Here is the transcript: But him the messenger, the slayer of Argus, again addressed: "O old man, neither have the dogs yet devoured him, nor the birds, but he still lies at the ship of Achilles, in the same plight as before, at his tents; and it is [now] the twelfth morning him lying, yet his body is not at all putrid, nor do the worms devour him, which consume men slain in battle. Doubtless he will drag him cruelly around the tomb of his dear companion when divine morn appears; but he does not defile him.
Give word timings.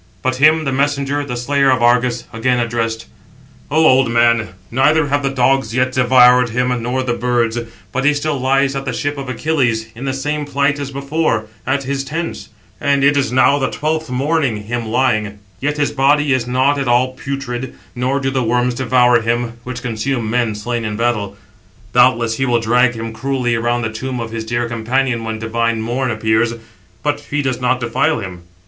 But 0.23 0.37
him 0.37 0.65
the 0.65 0.71
messenger, 0.71 1.23
the 1.23 1.37
slayer 1.37 1.69
of 1.69 1.83
Argus, 1.83 2.23
again 2.33 2.59
addressed: 2.59 3.05
"O 3.69 3.85
old 3.85 4.09
man, 4.09 4.49
neither 4.71 5.09
have 5.09 5.21
the 5.21 5.29
dogs 5.29 5.75
yet 5.75 5.91
devoured 5.91 6.49
him, 6.49 6.81
nor 6.81 7.03
the 7.03 7.13
birds, 7.13 7.59
but 7.91 8.03
he 8.03 8.15
still 8.15 8.39
lies 8.39 8.75
at 8.75 8.85
the 8.85 8.93
ship 8.93 9.15
of 9.19 9.29
Achilles, 9.29 9.89
in 9.93 10.05
the 10.05 10.13
same 10.15 10.43
plight 10.45 10.79
as 10.79 10.89
before, 10.89 11.45
at 11.67 11.83
his 11.83 12.03
tents; 12.03 12.49
and 12.79 13.03
it 13.03 13.15
is 13.15 13.31
[now] 13.31 13.59
the 13.59 13.69
twelfth 13.69 14.09
morning 14.09 14.63
him 14.63 14.87
lying, 14.87 15.37
yet 15.59 15.77
his 15.77 15.91
body 15.91 16.33
is 16.33 16.47
not 16.47 16.79
at 16.79 16.87
all 16.87 17.13
putrid, 17.13 17.75
nor 17.93 18.19
do 18.19 18.31
the 18.31 18.41
worms 18.41 18.73
devour 18.73 19.21
him, 19.21 19.59
which 19.65 19.83
consume 19.83 20.27
men 20.27 20.55
slain 20.55 20.83
in 20.83 20.95
battle. 20.97 21.37
Doubtless 21.93 22.37
he 22.37 22.45
will 22.47 22.59
drag 22.59 22.95
him 22.95 23.13
cruelly 23.13 23.53
around 23.53 23.83
the 23.83 23.93
tomb 23.93 24.19
of 24.19 24.31
his 24.31 24.45
dear 24.45 24.67
companion 24.67 25.23
when 25.23 25.37
divine 25.37 25.79
morn 25.79 26.09
appears; 26.09 26.55
but 27.03 27.19
he 27.29 27.43
does 27.43 27.61
not 27.61 27.79
defile 27.79 28.17
him. 28.17 28.41